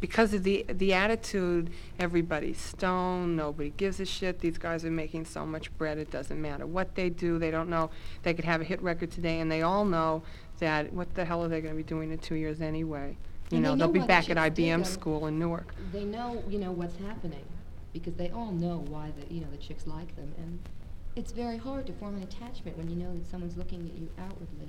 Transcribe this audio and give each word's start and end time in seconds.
because 0.00 0.32
of 0.32 0.42
the, 0.44 0.64
the 0.68 0.94
attitude, 0.94 1.70
everybody's 1.98 2.60
stoned, 2.60 3.36
nobody 3.36 3.70
gives 3.76 3.98
a 4.00 4.04
shit, 4.04 4.40
these 4.40 4.58
guys 4.58 4.84
are 4.84 4.90
making 4.90 5.24
so 5.24 5.44
much 5.44 5.76
bread, 5.76 5.98
it 5.98 6.10
doesn't 6.10 6.40
matter 6.40 6.66
what 6.66 6.94
they 6.94 7.10
do, 7.10 7.38
they 7.38 7.50
don't 7.50 7.68
know, 7.68 7.90
they 8.22 8.34
could 8.34 8.44
have 8.44 8.60
a 8.60 8.64
hit 8.64 8.80
record 8.82 9.10
today, 9.10 9.40
and 9.40 9.50
they 9.50 9.62
all 9.62 9.84
know 9.84 10.22
that, 10.60 10.92
what 10.92 11.14
the 11.14 11.24
hell 11.24 11.44
are 11.44 11.48
they 11.48 11.60
gonna 11.60 11.74
be 11.74 11.82
doing 11.82 12.12
in 12.12 12.18
two 12.18 12.34
years 12.36 12.60
anyway? 12.60 13.16
You 13.50 13.56
And 13.56 13.64
know, 13.64 13.74
know 13.74 13.86
they'll 13.86 14.02
be 14.02 14.06
back 14.06 14.30
at 14.30 14.36
IBM 14.36 14.84
school 14.86 15.26
in 15.26 15.38
Newark. 15.38 15.74
They 15.92 16.04
know, 16.04 16.42
you 16.48 16.58
know, 16.58 16.70
what's 16.70 16.96
happening, 16.98 17.44
because 17.92 18.14
they 18.14 18.30
all 18.30 18.52
know 18.52 18.84
why 18.88 19.10
the, 19.18 19.34
you 19.34 19.40
know, 19.40 19.48
the 19.50 19.56
chicks 19.56 19.86
like 19.86 20.14
them, 20.16 20.32
and 20.38 20.58
it's 21.16 21.32
very 21.32 21.56
hard 21.56 21.86
to 21.86 21.92
form 21.94 22.16
an 22.16 22.22
attachment 22.22 22.76
when 22.78 22.88
you 22.88 22.96
know 22.96 23.12
that 23.14 23.26
someone's 23.28 23.56
looking 23.56 23.80
at 23.88 23.98
you 23.98 24.08
outwardly. 24.18 24.68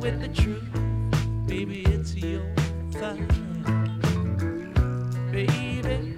with 0.00 0.20
the 0.20 0.28
truth. 0.28 0.64
Baby, 1.46 1.82
it's 1.82 2.14
your 2.14 2.42
time. 2.90 3.28
Baby. 5.30 6.09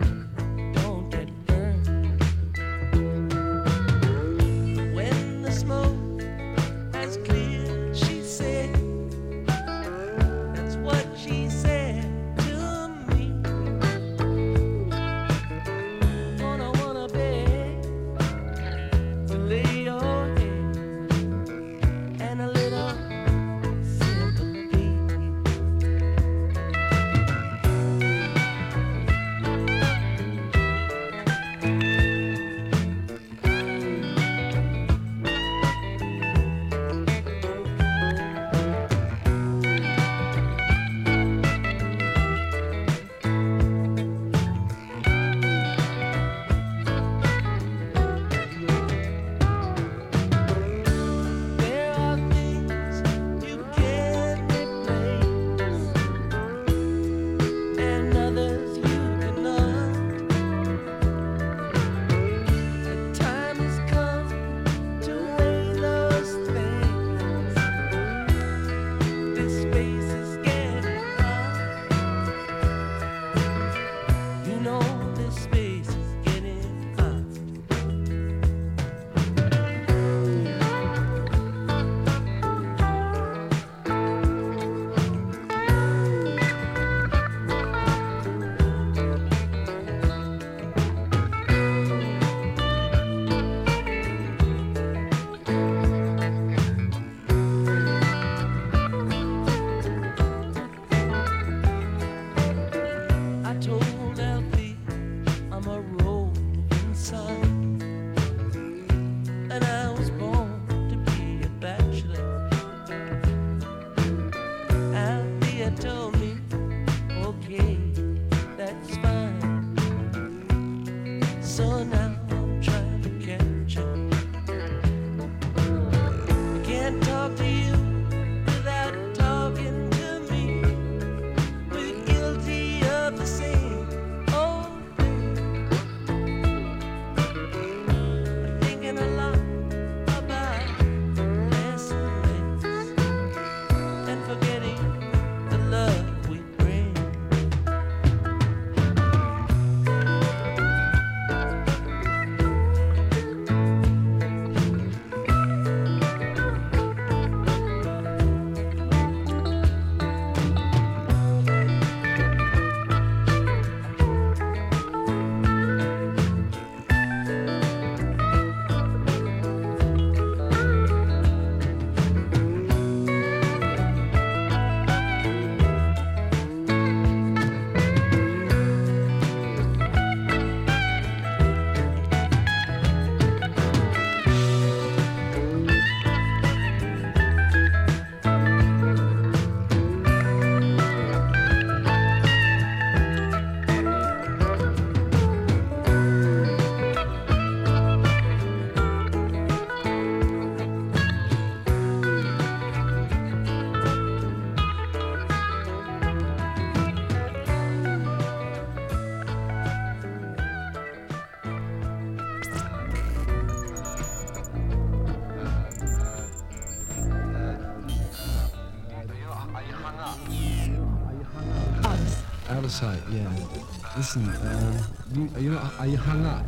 Listen, 224.03 224.27
um, 224.27 224.75
you, 225.15 225.31
are, 225.37 225.39
you 225.41 225.51
not, 225.51 225.79
are 225.79 225.87
you 225.87 225.97
hung 225.97 226.27
up? 226.27 226.45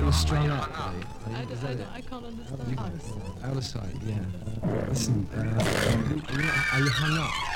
You're 0.00 0.10
strung 0.10 0.48
up, 0.48 0.70
mate. 0.70 1.04
Are 1.36 1.42
you- 1.42 1.50
is 1.52 1.60
that 1.60 1.70
it? 1.72 1.86
I 1.92 2.00
can't 2.00 2.24
understand. 2.24 2.70
You- 2.70 3.46
Out 3.46 3.56
of 3.58 3.62
sight, 3.62 3.94
yeah. 4.06 4.24
Listen, 4.88 5.28
uh, 5.36 5.40
are, 5.40 6.40
you 6.40 6.48
are 6.72 6.80
you 6.80 6.88
hung 6.88 7.18
up? 7.18 7.53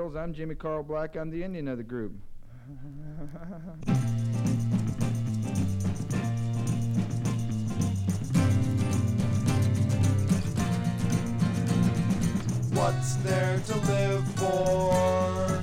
Girls. 0.00 0.16
I'm 0.16 0.32
Jimmy 0.32 0.54
Carl 0.54 0.82
Black. 0.82 1.14
I'm 1.14 1.28
the 1.28 1.42
Indian 1.42 1.68
of 1.68 1.76
the 1.76 1.84
group. 1.84 2.12
What's 12.72 13.16
there 13.16 13.60
to 13.66 13.74
live 13.92 14.26
for? 14.36 15.60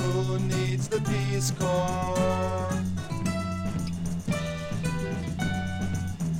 Who 0.00 0.38
needs 0.38 0.86
the 0.86 1.00
Peace 1.00 1.50
Corps? 1.58 2.70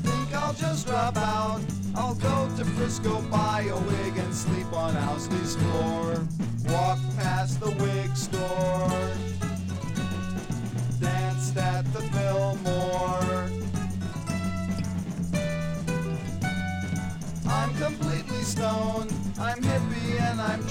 Think 0.05 0.35
I'll 0.35 0.55
just 0.55 0.87
drop 0.87 1.17
out. 1.17 1.61
I'll 1.97 2.15
go 2.15 2.49
to 2.57 2.65
Frisco, 2.65 3.21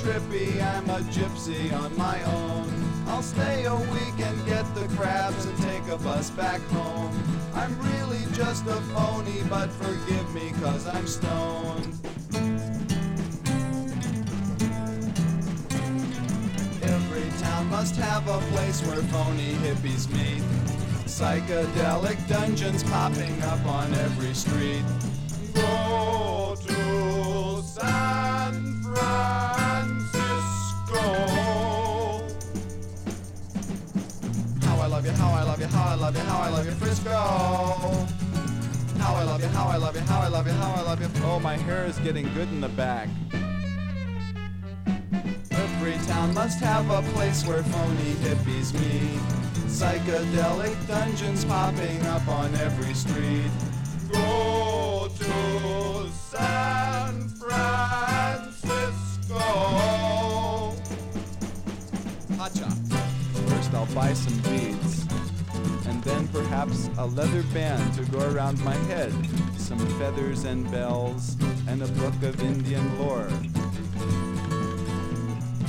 trippy. 0.06 0.62
I'm 0.62 0.88
a 0.92 1.00
gypsy 1.10 1.74
on 1.74 1.98
my 1.98 2.22
own. 2.26 2.70
I'll 3.08 3.24
stay 3.24 3.66
a 3.66 3.76
week 3.76 4.18
and 4.20 4.46
get 4.46 4.64
the 4.76 4.88
crabs 4.96 5.46
and 5.46 5.58
take 5.64 5.88
a 5.88 5.98
bus 5.98 6.30
back 6.30 6.62
home. 6.70 7.12
I'm 7.56 7.76
really 7.80 8.24
just 8.34 8.68
a 8.68 8.80
phony, 8.94 9.42
but 9.50 9.72
forgive 9.72 10.32
me 10.36 10.52
cause 10.62 10.86
I'm 10.86 11.08
stoned. 11.08 11.94
Every 16.84 17.28
town 17.40 17.68
must 17.72 17.96
have 17.96 18.28
a 18.28 18.40
place 18.54 18.86
where 18.86 19.02
phony 19.14 19.54
hippies 19.66 20.08
meet. 20.14 20.44
Psychedelic 21.06 22.28
dungeons 22.28 22.84
popping 22.84 23.42
up 23.44 23.66
on 23.66 23.92
every 23.96 24.36
street. 24.36 24.84
Go 25.56 26.56
to 26.68 27.64
San 27.64 28.84
Francisco. 28.84 29.65
Love 36.06 36.18
you, 36.18 36.22
how 36.22 36.40
I 36.40 36.50
love 36.50 36.66
you, 36.68 36.72
how 36.72 36.84
I 36.84 36.84
love 36.84 36.84
you, 36.84 36.86
Frisco. 36.86 37.10
How 39.00 39.16
I 39.16 39.24
love 39.24 39.42
you, 39.42 39.48
how 39.48 39.66
I 39.66 39.78
love 39.78 39.96
you, 39.96 40.02
how 40.02 40.22
I 40.22 40.28
love 40.28 40.46
you, 40.46 40.54
how 40.54 40.76
I 40.76 40.82
love 40.82 41.02
you. 41.02 41.10
Oh, 41.24 41.40
my 41.40 41.58
hair 41.58 41.86
is 41.88 41.98
getting 42.00 42.32
good 42.36 42.48
in 42.50 42.62
the 42.62 42.70
back. 42.70 43.10
Every 45.50 45.94
town 46.06 46.36
must 46.36 46.60
have 46.60 46.92
a 46.92 47.02
place 47.14 47.44
where 47.48 47.64
phony 47.64 48.14
hippies 48.22 48.72
meet. 48.74 49.20
Psychedelic 49.66 50.76
dungeons 50.88 51.44
popping 51.44 52.06
up 52.06 52.28
on 52.28 52.54
every 52.54 52.94
street. 52.94 53.50
A 66.98 67.06
leather 67.06 67.44
band 67.54 67.94
to 67.96 68.04
go 68.12 68.20
around 68.32 68.60
my 68.64 68.76
head. 68.88 69.14
Some 69.58 69.80
feathers 70.00 70.46
and 70.46 70.70
bells, 70.72 71.36
and 71.68 71.82
a 71.82 71.88
book 71.88 72.14
of 72.24 72.42
Indian 72.42 73.00
lore. 73.00 73.30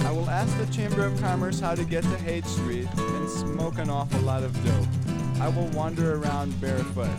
I 0.06 0.12
will 0.12 0.28
ask 0.30 0.56
the 0.58 0.66
Chamber 0.72 1.04
of 1.04 1.20
Commerce 1.20 1.58
how 1.60 1.74
to 1.74 1.84
get 1.84 2.04
to 2.04 2.16
Haight 2.18 2.46
Street 2.46 2.88
and 2.96 3.28
smoke 3.28 3.78
an 3.78 3.90
awful 3.90 4.20
lot 4.20 4.42
of 4.42 4.52
dope. 4.64 5.40
I 5.40 5.48
will 5.48 5.68
wander 5.68 6.14
around 6.14 6.60
barefoot. 6.60 7.10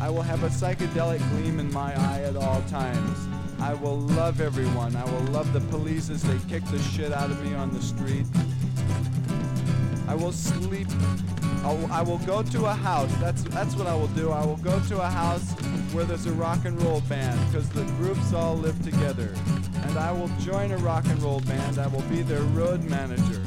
I 0.00 0.10
will 0.10 0.22
have 0.22 0.44
a 0.44 0.48
psychedelic 0.48 1.18
gleam 1.30 1.58
in 1.58 1.72
my 1.72 1.94
eye 1.94 2.22
at 2.22 2.36
all 2.36 2.62
times. 2.62 3.18
I 3.60 3.74
will 3.74 3.98
love 3.98 4.40
everyone. 4.40 4.94
I 4.94 5.04
will 5.04 5.32
love 5.32 5.52
the 5.52 5.60
police 5.60 6.10
as 6.10 6.22
they 6.22 6.38
kick 6.48 6.64
the 6.66 6.78
shit 6.78 7.12
out 7.12 7.30
of 7.30 7.42
me 7.44 7.54
on 7.54 7.72
the 7.72 7.80
street. 7.80 8.26
I 10.06 10.14
will 10.14 10.32
sleep. 10.32 10.88
I'll, 11.64 12.18
go 12.18 12.42
to 12.42 12.66
a 12.66 12.72
house. 12.72 13.12
That's 13.16 13.42
that's 13.44 13.76
what 13.76 13.86
I 13.86 13.94
will 13.94 14.08
do. 14.08 14.30
I 14.30 14.44
will 14.44 14.56
go 14.56 14.78
to 14.88 15.00
a 15.00 15.08
house 15.08 15.52
where 15.92 16.04
there's 16.04 16.26
a 16.26 16.32
rock 16.32 16.64
and 16.64 16.80
roll 16.82 17.00
band 17.02 17.38
because 17.46 17.68
the 17.70 17.84
groups 17.98 18.32
all 18.32 18.56
live 18.56 18.82
together. 18.82 19.32
And 19.84 19.96
I 19.98 20.10
will 20.12 20.28
join 20.40 20.72
a 20.72 20.78
rock 20.78 21.04
and 21.06 21.22
roll 21.22 21.40
band. 21.40 21.78
I 21.78 21.86
will 21.86 22.02
be 22.02 22.22
their 22.22 22.42
road 22.42 22.82
manager. 22.84 23.42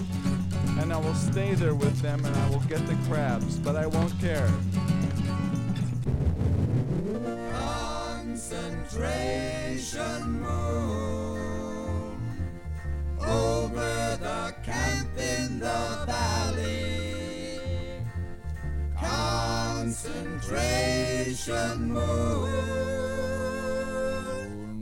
And 0.80 0.93
I 0.93 0.98
will 0.98 1.13
stay 1.13 1.54
there 1.56 1.76
with 1.76 2.02
them 2.02 2.24
and 2.26 2.36
I 2.36 2.50
will 2.50 2.62
get 2.62 2.86
the 2.88 2.95
crabs, 3.08 3.58
but 3.58 3.76
I 3.76 3.86
won't 3.86 4.17
care. 4.19 4.50
Concentration 7.52 10.41
moon 10.41 11.30
over 13.22 14.17
the 14.22 14.56
camp 14.63 15.10
in 15.17 15.60
the 15.60 16.04
valley. 16.06 16.59
Concentration 19.10 21.93
moon. 21.93 22.50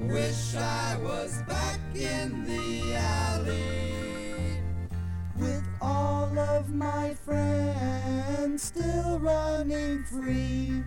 Wish 0.07 0.55
I 0.55 0.97
was 1.01 1.41
back 1.47 1.79
in 1.95 2.43
the 2.45 2.95
alley 2.95 4.61
with 5.37 5.63
all 5.81 6.37
of 6.37 6.73
my 6.73 7.13
friends 7.13 8.63
still 8.63 9.19
running 9.19 10.03
free. 10.03 10.83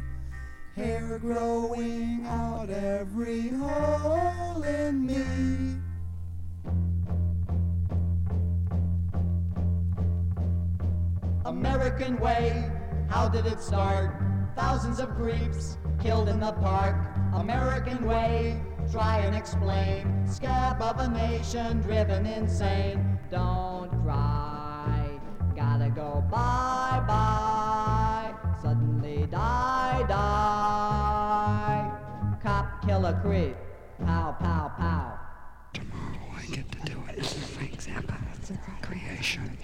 Hair 0.77 1.19
growing 1.21 2.27
out 2.27 2.69
every 2.69 3.49
hole 3.49 4.63
in 4.63 5.07
me. 5.07 5.79
American 11.47 12.19
way, 12.19 12.71
how 13.11 13.29
did 13.29 13.45
it 13.45 13.61
start? 13.61 14.15
Thousands 14.55 15.01
of 15.01 15.11
creeps 15.17 15.77
killed 16.01 16.29
in 16.29 16.39
the 16.39 16.53
park. 16.53 16.95
American 17.35 18.07
way, 18.07 18.63
try 18.93 19.19
and 19.19 19.35
explain. 19.35 20.25
Scab 20.29 20.81
of 20.81 21.01
a 21.01 21.09
nation 21.09 21.81
driven 21.81 22.25
insane. 22.25 23.19
Don't 23.29 23.91
cry, 24.05 25.19
gotta 25.57 25.91
go 25.91 26.25
bye 26.31 27.03
bye. 27.05 28.33
Suddenly 28.63 29.27
die, 29.27 30.05
die. 30.09 31.91
Cop 32.41 32.87
killer 32.87 33.19
creep, 33.25 33.57
pow, 34.07 34.37
pow, 34.39 34.71
pow. 34.79 35.19
Tomorrow 35.73 36.33
I 36.39 36.47
get 36.47 36.71
to 36.71 36.79
do 36.93 37.03
it. 37.09 37.17
This 37.17 37.37
is 37.37 37.57
my 37.57 37.65
example. 37.65 38.15
It's 38.37 38.51
a 38.51 38.59
creation. 38.83 39.59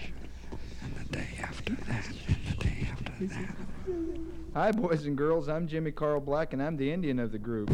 Hi, 4.55 4.73
boys 4.73 5.07
and 5.07 5.17
girls. 5.17 5.49
I'm 5.49 5.67
Jimmy 5.67 5.91
Carl 5.91 6.21
Black, 6.21 6.53
and 6.53 6.63
I'm 6.63 6.77
the 6.77 6.93
Indian 6.93 7.19
of 7.19 7.33
the 7.33 7.39
group. 7.39 7.71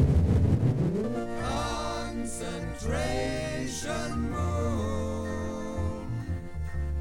Concentration 1.41 4.31
moon 4.31 6.07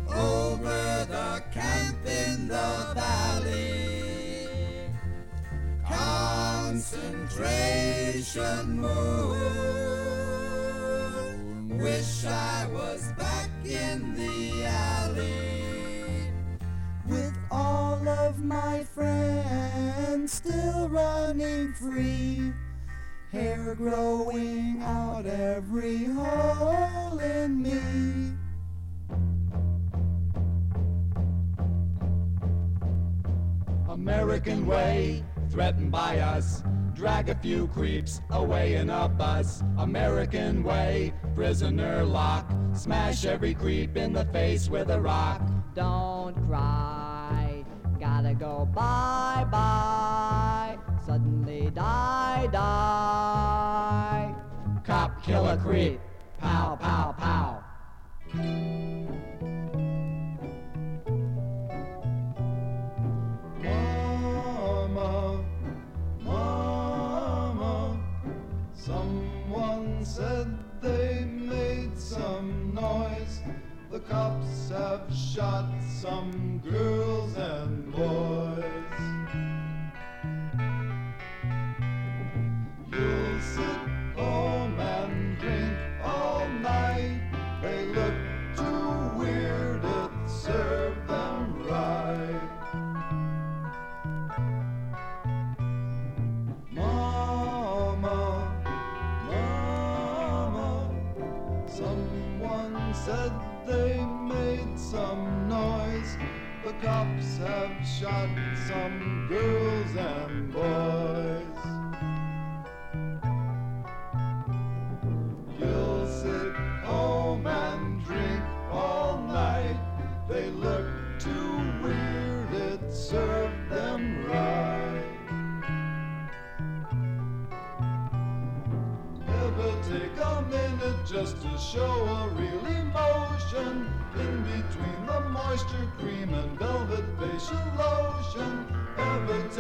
over 0.08 1.06
the 1.08 1.44
camp 1.52 2.04
in 2.06 2.48
the 2.48 2.94
valley. 2.96 4.48
Concentration 5.86 8.80
moon. 8.80 9.38
Wish 11.78 12.26
I 12.26 12.68
was 12.74 13.12
back 13.18 13.52
in 13.64 14.16
the 14.16 14.66
alley 14.66 15.61
all 17.52 18.08
of 18.08 18.44
my 18.44 18.84
friends 18.84 20.32
still 20.32 20.88
running 20.90 21.74
free. 21.74 22.54
Hair 23.32 23.76
growing 23.76 24.82
out 24.82 25.26
every 25.26 26.06
hole 26.06 27.20
in 27.20 27.62
me. 27.62 27.80
American 33.90 34.66
way, 34.66 35.24
threatened 35.50 35.92
by 35.92 36.20
us. 36.20 36.64
Drag 36.94 37.30
a 37.30 37.36
few 37.36 37.68
creeps 37.68 38.22
away 38.32 38.76
in 38.76 38.90
a 38.90 39.08
bus. 39.08 39.64
American 39.78 40.64
way, 40.64 41.14
prisoner 41.36 42.04
lock. 42.04 42.52
Smash 42.74 43.26
every 43.26 43.54
creep 43.54 43.98
in 43.98 44.14
the 44.14 44.26
face 44.26 44.70
with 44.70 44.90
a 44.90 45.00
rock. 45.00 45.42
Don't 45.74 46.36
cry 46.48 46.91
gonna 48.34 48.56
go 48.56 48.66
bye 48.66 49.46
bye, 49.52 50.78
suddenly 51.06 51.70
die 51.72 52.48
die. 52.52 54.36
Cop 54.86 55.24
killer 55.24 55.58
creep. 55.58 56.00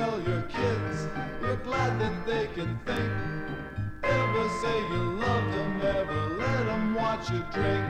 tell 0.01 0.19
your 0.21 0.41
kids 0.43 1.07
you're 1.41 1.57
glad 1.57 1.91
that 2.01 2.25
they 2.25 2.47
can 2.55 2.71
think. 2.87 3.11
Ever 4.01 4.45
say 4.61 4.77
you 4.93 5.01
love 5.25 5.47
them, 5.53 5.81
ever 5.99 6.21
let 6.41 6.65
them 6.65 6.95
watch 6.95 7.29
you 7.29 7.43
drink. 7.53 7.81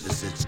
Announces 0.00 0.22
it's 0.22 0.41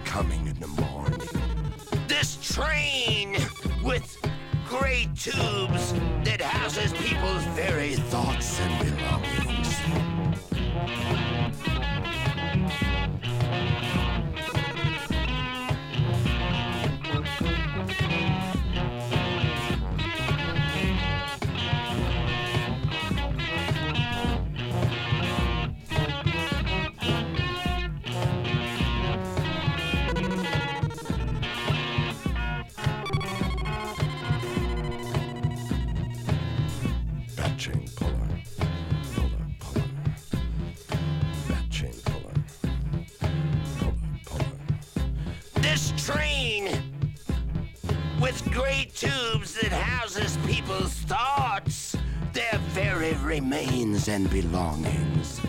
and 54.07 54.29
belongings. 54.29 55.41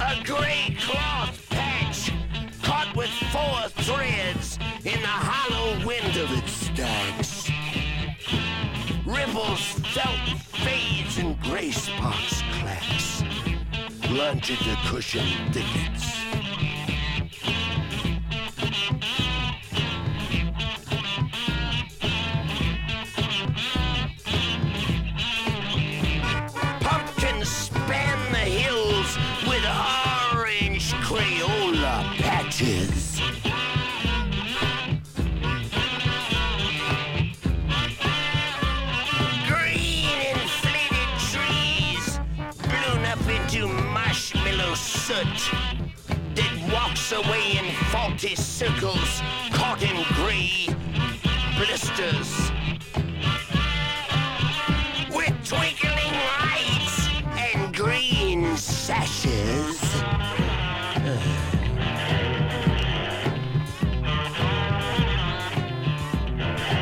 A 0.00 0.22
gray 0.24 0.76
cloth 0.80 1.46
patch 1.50 2.12
caught 2.62 2.94
with 2.94 3.10
four 3.32 3.68
threads 3.82 4.58
in 4.84 5.00
the 5.00 5.06
hollow 5.06 5.84
wind 5.86 6.16
of 6.16 6.30
its 6.38 6.52
stacks. 6.52 7.50
Ripples, 9.06 9.60
felt 9.94 10.38
fades, 10.38 11.18
and 11.18 11.40
gray 11.42 11.70
spots 11.70 12.42
clacks. 12.60 13.22
Lunch 14.10 14.50
at 14.50 14.58
the 14.58 14.76
cushion 14.88 15.26
thickets. 15.52 15.83
Faulty 48.14 48.36
circles 48.36 49.22
caught 49.50 49.82
in 49.82 49.96
gray 50.14 50.68
blisters 51.56 52.52
with 55.10 55.34
twinkling 55.44 56.14
lights 56.38 57.08
and 57.36 57.74
green 57.74 58.56
sashes. 58.56 59.80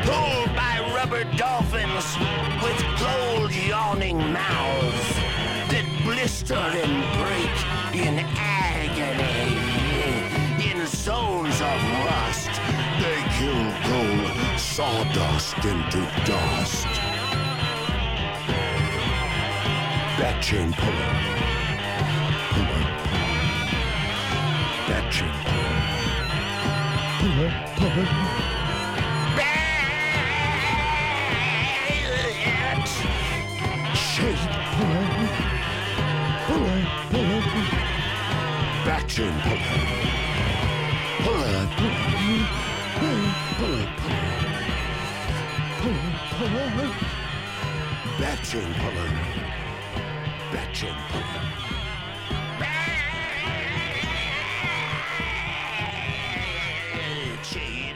Pulled 0.03 0.55
by 0.55 0.93
rubber 0.93 1.23
dolphins 1.35 2.17
with 2.61 2.79
gold 2.99 3.51
yawning 3.51 4.17
mouths 4.17 5.15
that 5.71 6.01
blister 6.03 6.53
and 6.53 7.03
break 7.17 7.62
sawdust 14.73 15.55
into 15.57 16.01
dust. 16.25 16.87
Bat 20.17 20.41
chain 20.41 20.73
puller. 20.73 21.13
Puller, 22.49 22.85
chain 25.11 25.33
puller. 25.45 25.77
Puller, 27.19 27.51
puller. 27.75 28.07
Puller. 34.75 35.13
Puller, 36.47 37.43
chain. 39.07 39.33
Puller, 39.43 40.02
Puller, 46.43 46.71
puller. 46.75 46.91
Bat 48.19 48.39
chain 48.43 48.73
puller. 48.79 49.09
Bat 50.51 50.73
chain 50.73 50.95
puller. 51.07 51.43
Chain 57.43 57.93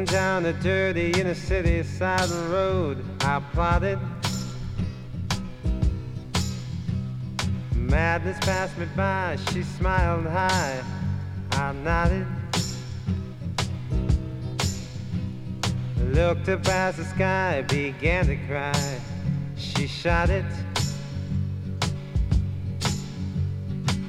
Going 0.00 0.12
down 0.12 0.46
a 0.46 0.54
dirty 0.54 1.10
inner 1.10 1.34
city 1.34 1.82
side 1.82 2.30
road, 2.50 3.04
I 3.20 3.38
plotted. 3.52 3.98
Madness 7.74 8.38
passed 8.38 8.78
me 8.78 8.86
by, 8.96 9.36
she 9.52 9.62
smiled 9.62 10.24
high, 10.24 10.82
I 11.52 11.72
nodded. 11.72 12.26
Looked 15.98 16.48
up 16.48 16.66
as 16.66 16.96
the 16.96 17.04
sky 17.04 17.62
began 17.68 18.24
to 18.24 18.36
cry, 18.46 19.00
she 19.58 19.86
shot 19.86 20.30
it. 20.30 20.46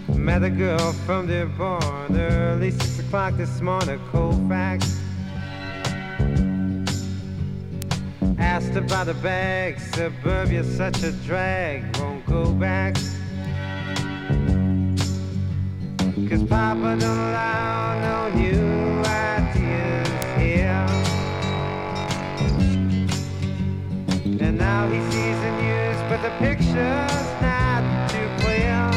Met 0.07 0.41
a 0.43 0.49
girl 0.49 0.93
from 1.05 1.27
Dearborn 1.27 2.15
early 2.15 2.71
six 2.71 2.99
o'clock 2.99 3.35
this 3.35 3.59
morning, 3.59 3.99
Colfax. 4.09 5.00
About 8.91 9.07
a 9.07 9.13
bag, 9.13 9.79
suburbia's 9.79 10.67
such 10.75 11.01
a 11.01 11.13
drag, 11.13 11.95
won't 11.95 12.25
go 12.25 12.51
back. 12.51 12.95
Cause 16.27 16.43
Papa 16.43 16.97
don't 16.99 17.03
allow 17.03 18.01
no 18.01 18.29
new 18.37 19.01
ideas 19.05 20.09
here. 20.35 20.85
And 24.41 24.57
now 24.57 24.89
he 24.89 24.99
sees 25.09 25.39
the 25.39 25.51
news, 25.61 25.97
but 26.09 26.21
the 26.21 26.31
picture's 26.39 27.27
not 27.41 27.83
too 28.09 28.29
clear. 28.41 28.91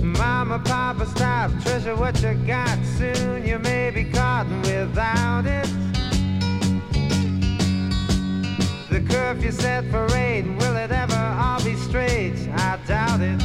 Mama, 0.00 0.60
Papa, 0.64 1.06
stop, 1.06 1.50
treasure 1.64 1.96
what 1.96 2.22
you 2.22 2.34
got. 2.46 2.78
Soon 2.96 3.44
you 3.44 3.58
may 3.58 3.90
be 3.90 4.04
caught 4.04 4.46
without 4.64 5.44
it. 5.44 5.75
The 9.38 9.44
you 9.44 9.52
set 9.52 9.84
for 9.90 10.06
eight, 10.16 10.42
will 10.42 10.76
it 10.76 10.90
ever 10.90 11.14
all 11.14 11.62
be 11.62 11.76
straight? 11.76 12.34
I 12.54 12.78
doubt 12.86 13.20
it. 13.20 13.40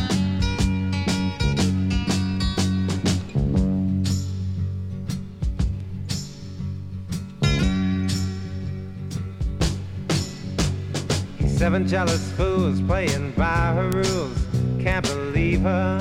Seven 11.48 11.88
jealous 11.88 12.32
fools 12.32 12.82
playing 12.82 13.32
by 13.34 13.74
her 13.74 13.90
rules. 13.90 14.38
Can't 14.82 15.06
believe 15.06 15.62
her. 15.62 16.00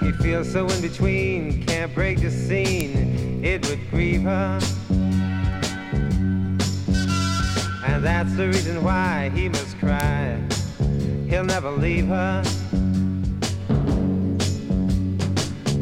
He 0.00 0.12
feels 0.12 0.50
so 0.50 0.66
in 0.66 0.80
between, 0.80 1.62
can't 1.66 1.94
break 1.94 2.20
the 2.20 2.30
scene. 2.30 3.44
It 3.44 3.68
would 3.68 3.90
grieve 3.90 4.22
her. 4.22 4.60
That's 8.04 8.36
the 8.36 8.46
reason 8.48 8.84
why 8.84 9.30
he 9.34 9.48
must 9.48 9.78
cry. 9.78 10.38
He'll 11.26 11.42
never 11.42 11.70
leave 11.70 12.06
her. 12.08 12.42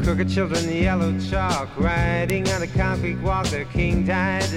Crooked 0.01 0.29
children, 0.29 0.71
yellow 0.73 1.19
chalk, 1.19 1.69
riding 1.77 2.47
on 2.49 2.61
a 2.61 2.67
concrete 2.67 3.17
walk. 3.17 3.47
Their 3.47 3.65
king 3.65 4.05
died. 4.05 4.49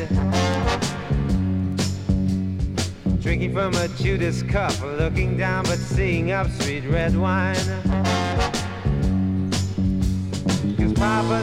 Drinking 3.21 3.53
from 3.53 3.75
a 3.75 3.89
Judas 3.99 4.45
cup, 4.45 4.81
looking 4.83 5.37
down 5.37 5.65
but 5.65 5.79
seeing 5.79 6.31
up 6.31 6.49
street 6.51 6.85
red 6.89 7.17
wine. 7.17 7.57
Cause 10.77 10.93
Papa 10.93 11.43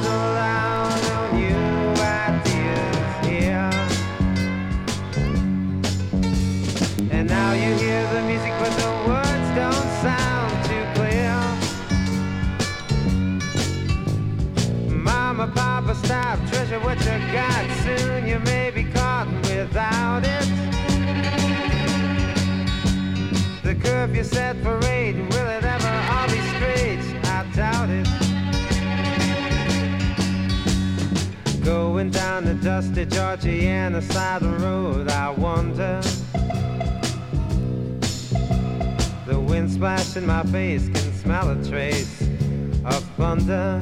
dusty 7.53 7.65
Georgiana 7.65 7.71
side 7.71 7.83
of 7.83 7.83
the 7.83 9.13
cup 16.83 17.05
you 17.05 17.33
got. 17.33 17.83
Soon 17.83 18.27
you 18.27 18.39
may 18.39 18.71
be 18.71 18.83
caught 18.83 19.27
without 19.43 20.23
it. 20.23 20.47
The 23.63 23.75
curfew 23.75 24.23
set 24.23 24.55
for 24.63 24.77
raid 24.79 25.15
will 25.15 25.49
it 25.49 25.63
ever 25.63 25.93
all 26.11 26.27
be 26.27 26.41
straight? 26.55 26.99
I 27.25 27.45
doubted. 27.55 28.07
Going 31.63 32.09
down 32.09 32.45
the 32.45 32.55
dusty 32.55 33.05
Georgia 33.05 34.01
side 34.01 34.41
road, 34.41 35.09
I 35.09 35.29
wonder. 35.29 36.01
The 39.25 39.39
wind 39.39 39.71
splashing 39.71 40.27
my 40.27 40.43
face 40.43 40.89
can 40.89 41.13
smell 41.13 41.49
a 41.49 41.69
trace 41.69 42.21
of 42.83 43.03
thunder. 43.15 43.81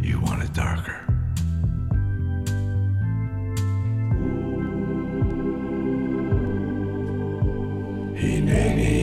You 0.00 0.20
want 0.20 0.42
it 0.42 0.52
darker. 0.52 0.98
Hey, 8.14 8.40
nay, 8.40 8.74
nay, 8.76 9.01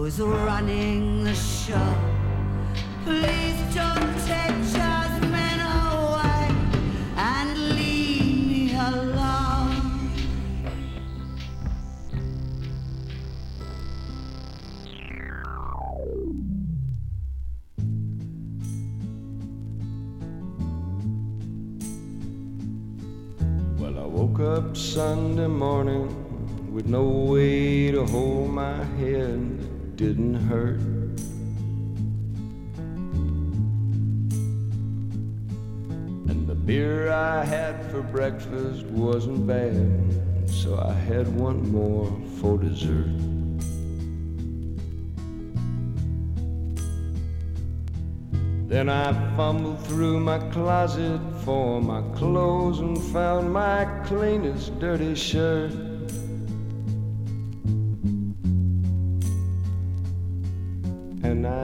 who's 0.00 0.18
running 0.18 1.24
the 1.24 1.34
show. 1.34 1.94
Please 3.04 3.60
don't 3.74 4.16
take 4.26 4.56
Jasmine 4.72 5.60
away 5.60 6.48
and 7.16 7.76
leave 7.76 8.46
me 8.48 8.74
alone. 8.74 9.76
Well, 23.78 23.98
I 23.98 24.06
woke 24.06 24.40
up 24.40 24.74
Sunday 24.74 25.46
morning 25.46 26.08
with 26.72 26.86
no 26.86 27.04
way 27.06 27.90
to 27.90 28.06
hold 28.06 28.48
my 28.48 28.82
head 28.98 29.59
didn't 30.00 30.34
hurt. 30.48 30.80
And 36.30 36.46
the 36.48 36.54
beer 36.54 37.12
I 37.12 37.44
had 37.44 37.84
for 37.90 38.00
breakfast 38.00 38.86
wasn't 38.86 39.46
bad, 39.46 40.48
so 40.48 40.78
I 40.78 40.94
had 40.94 41.28
one 41.36 41.70
more 41.70 42.10
for 42.40 42.56
dessert. 42.56 43.12
Then 48.70 48.88
I 48.88 49.12
fumbled 49.36 49.84
through 49.84 50.20
my 50.20 50.38
closet 50.48 51.20
for 51.44 51.82
my 51.82 52.00
clothes 52.16 52.78
and 52.78 52.96
found 53.12 53.52
my 53.52 53.84
cleanest 54.06 54.78
dirty 54.78 55.14
shirt. 55.14 55.89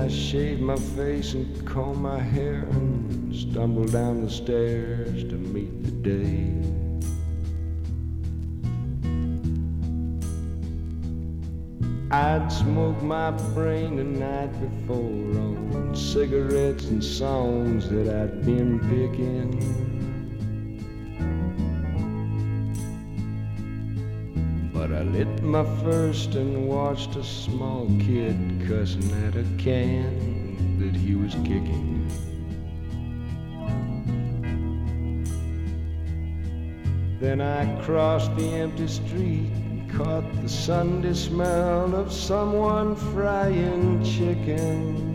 I 0.06 0.08
shaved 0.08 0.60
my 0.60 0.76
face 0.76 1.34
and 1.34 1.66
combed 1.66 2.00
my 2.00 2.20
hair 2.20 2.64
and 2.70 3.34
stumbled 3.34 3.90
down 3.90 4.22
the 4.22 4.30
stairs 4.30 5.24
to 5.24 5.34
meet 5.34 5.82
the 5.82 5.90
day. 5.90 6.52
I'd 12.12 12.52
smoked 12.52 13.02
my 13.02 13.32
brain 13.32 13.96
the 13.96 14.04
night 14.04 14.52
before 14.60 14.96
on 14.96 15.96
cigarettes 15.96 16.84
and 16.84 17.02
songs 17.02 17.90
that 17.90 18.08
I'd 18.08 18.46
been 18.46 18.78
picking. 18.78 19.85
Lit 25.16 25.42
my 25.42 25.64
first 25.82 26.34
and 26.34 26.68
watched 26.68 27.16
a 27.16 27.24
small 27.24 27.86
kid 28.00 28.36
cussing 28.68 29.10
at 29.24 29.34
a 29.34 29.44
can 29.56 30.78
that 30.78 30.94
he 30.94 31.14
was 31.14 31.32
kicking. 31.36 32.06
Then 37.18 37.40
I 37.40 37.64
crossed 37.82 38.36
the 38.36 38.46
empty 38.46 38.86
street 38.88 39.48
and 39.54 39.90
caught 39.90 40.26
the 40.42 40.50
Sunday 40.50 41.14
smell 41.14 41.94
of 41.94 42.12
someone 42.12 42.94
frying 42.94 44.04
chicken. 44.04 45.14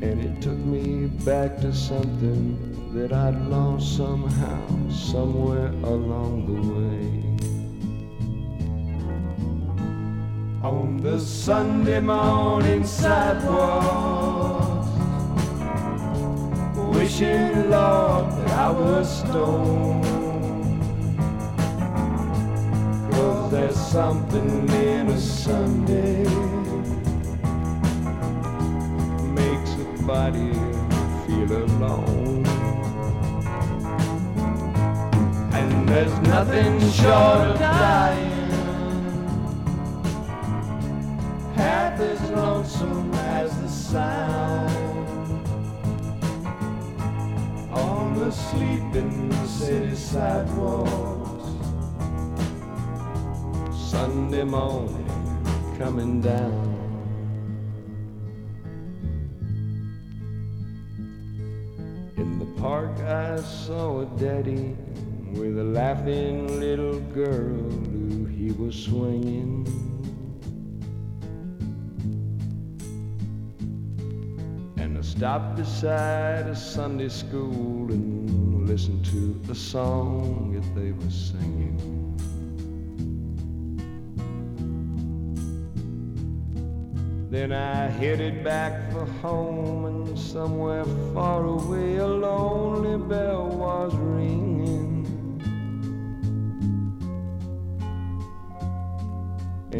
And 0.00 0.24
it 0.24 0.40
took 0.40 0.58
me 0.58 1.06
back 1.24 1.56
to 1.62 1.74
something 1.74 2.69
that 2.92 3.12
I'd 3.12 3.40
lost 3.46 3.96
somehow, 3.96 4.90
somewhere 4.90 5.68
along 5.84 6.46
the 6.50 6.60
way. 6.74 7.22
On 10.68 10.96
the 10.96 11.20
Sunday 11.20 12.00
morning 12.00 12.84
sidewalk, 12.84 14.84
wishing, 16.92 17.70
Lord, 17.70 18.32
that 18.32 18.50
I 18.58 18.70
was 18.70 19.18
stoned. 19.20 20.04
Cause 23.12 23.50
there's 23.52 23.76
something 23.76 24.68
in 24.68 25.10
a 25.10 25.20
Sunday 25.20 26.24
makes 29.32 29.74
a 29.74 30.02
body 30.02 30.52
feel 31.26 31.52
alone. 31.52 32.29
There's 35.90 36.20
nothing 36.20 36.78
short 36.92 37.48
of 37.50 37.58
dying 37.58 38.50
half 41.56 41.98
as 41.98 42.30
lonesome 42.30 43.12
as 43.14 43.60
the 43.60 43.68
sound 43.68 45.48
on 47.72 48.16
the 48.20 48.30
sleeping 48.30 49.32
city 49.46 49.96
sidewalks. 49.96 51.48
Sunday 53.74 54.44
morning 54.44 55.74
coming 55.76 56.20
down. 56.20 56.68
In 62.16 62.38
the 62.38 62.60
park, 62.60 62.96
I 63.00 63.40
saw 63.40 64.02
a 64.02 64.06
daddy 64.20 64.76
with 65.32 65.58
a 65.58 65.64
laughing 65.64 66.60
little 66.60 67.00
girl 67.14 67.56
who 67.56 68.24
he 68.26 68.52
was 68.52 68.74
swinging. 68.74 69.66
And 74.76 74.98
I 74.98 75.02
stopped 75.02 75.56
beside 75.56 76.46
a 76.46 76.56
Sunday 76.56 77.08
school 77.08 77.90
and 77.92 78.68
listened 78.68 79.04
to 79.06 79.40
the 79.46 79.54
song 79.54 80.52
that 80.54 80.80
they 80.80 80.92
were 80.92 81.10
singing. 81.10 81.76
Then 87.30 87.52
I 87.52 87.86
headed 87.88 88.42
back 88.42 88.90
for 88.90 89.06
home, 89.22 89.84
and 89.84 90.18
somewhere 90.18 90.84
far 91.14 91.44
away 91.44 91.98
a 91.98 92.06
lonely 92.06 92.98
bell 93.08 93.46
was 93.46 93.94
ringing. 93.94 94.79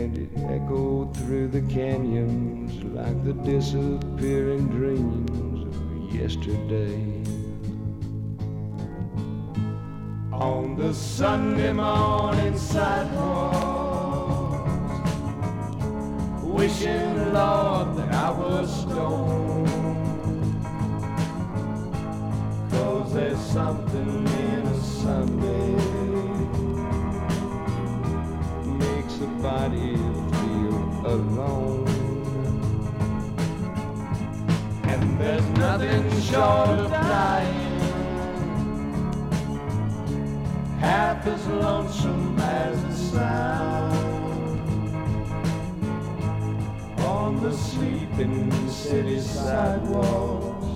And 0.00 0.16
it 0.16 0.30
echoed 0.48 1.14
through 1.14 1.48
the 1.48 1.60
canyons 1.60 2.82
like 2.84 3.22
the 3.22 3.34
disappearing 3.34 4.68
dreams 4.68 5.60
of 5.66 6.14
yesterday. 6.14 6.96
On 10.32 10.74
the 10.74 10.94
Sunday 10.94 11.74
morning 11.74 12.56
sidewalk, 12.56 13.66
wishing, 16.44 17.34
Lord, 17.34 17.98
that 17.98 18.14
I 18.14 18.30
was 18.30 18.74
stoned. 18.80 19.68
Cause 22.70 23.12
there's 23.12 23.38
something 23.38 24.26
in 24.26 24.66
a 24.66 24.80
Sunday 24.80 25.39
a 29.44 29.70
feel 30.30 31.06
alone. 31.06 31.88
And 34.84 35.18
there's 35.18 35.48
nothing 35.50 36.20
short 36.20 36.68
of 36.68 36.90
dying 36.90 37.70
half 40.78 41.26
as 41.26 41.46
lonesome 41.46 42.38
as 42.38 42.82
the 42.84 42.94
sound 42.94 43.94
on 47.00 47.42
the 47.42 47.52
sleeping 47.52 48.68
city 48.68 49.20
sidewalks. 49.20 50.66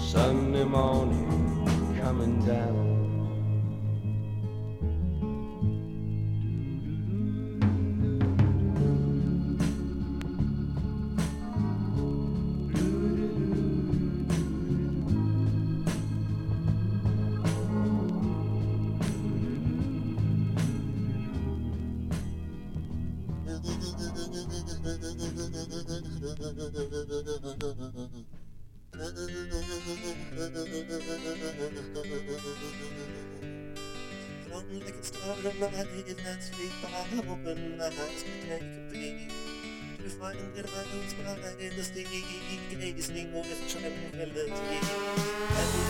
Sunday 0.00 0.64
morning 0.64 1.98
coming 2.00 2.44
down. 2.46 2.85
To 40.46 40.52
find 40.52 40.64
that 40.64 40.70
I 40.72 40.84
don't 40.92 41.08
spy 41.10 41.34
in 41.58 41.76
the 41.76 41.82
sea, 41.82 42.04
gazing 42.70 43.32
with 43.32 43.68
tranquility. 43.68 44.52
And 45.56 45.70
the 45.72 45.82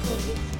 melody 0.00 0.59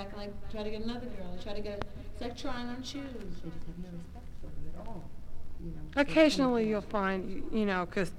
back 0.00 0.12
and 0.12 0.22
like 0.22 0.50
try 0.50 0.62
to 0.62 0.70
get 0.70 0.82
another 0.82 1.06
girl. 1.06 1.34
They 1.36 1.42
try 1.42 1.54
to 1.54 1.60
get. 1.60 1.84
It's 2.12 2.22
like 2.22 2.36
trying 2.36 2.68
on 2.68 2.82
shoes. 2.82 3.04
They 3.14 3.50
just 3.50 3.66
have 3.66 3.78
no 3.78 3.88
respect 3.92 4.26
for 4.40 4.46
them 4.46 4.72
at 4.74 4.86
all. 4.86 5.04
You 5.62 5.72
know. 5.72 6.00
Occasionally, 6.00 6.68
you'll 6.68 6.80
find, 6.80 7.44
you 7.52 7.66
know, 7.66 7.84
because 7.84 8.12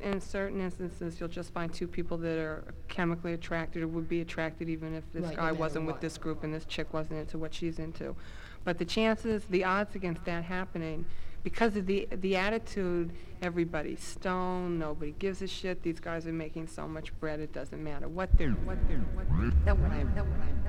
in 0.00 0.20
certain 0.20 0.60
instances, 0.60 1.20
you'll 1.20 1.28
just 1.28 1.52
find 1.52 1.72
two 1.72 1.86
people 1.86 2.16
that 2.18 2.38
are 2.38 2.74
chemically 2.88 3.34
attracted 3.34 3.82
or 3.82 3.88
would 3.88 4.08
be 4.08 4.20
attracted 4.20 4.68
even 4.68 4.94
if 4.94 5.04
this 5.12 5.24
Right, 5.24 5.30
no 5.30 5.36
guy 5.36 5.42
matter 5.46 5.54
wasn't 5.60 5.86
with 5.86 5.94
what. 5.94 6.00
this 6.00 6.18
group 6.18 6.42
and 6.42 6.52
this 6.52 6.64
chick 6.64 6.92
wasn't 6.92 7.20
into 7.20 7.38
what 7.38 7.54
she's 7.54 7.78
into. 7.78 8.16
But 8.64 8.78
the 8.78 8.84
chances, 8.84 9.44
the 9.44 9.62
odds 9.62 9.94
against 9.94 10.24
that 10.24 10.42
happening, 10.42 11.06
because 11.44 11.76
of 11.76 11.86
the, 11.86 12.08
the 12.10 12.34
attitude, 12.34 13.12
everybody's 13.40 14.02
stoned, 14.02 14.80
nobody 14.80 15.14
gives 15.20 15.42
a 15.42 15.46
shit, 15.46 15.84
these 15.84 16.00
guys 16.00 16.26
are 16.26 16.32
making 16.32 16.66
so 16.66 16.88
much 16.88 17.16
bread, 17.20 17.38
it 17.38 17.52
doesn't 17.52 17.82
matter 17.84 18.08
what 18.08 18.36
they're, 18.36 18.50
what 18.50 18.76
they're, 18.88 18.98
what 19.14 19.26
they're, 19.38 19.52
that 19.64 19.78
what 19.78 19.92
I, 19.92 19.98
that 19.98 20.26
what 20.26 20.40
I 20.40 20.66